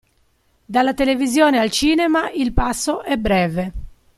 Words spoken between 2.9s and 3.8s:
è breve.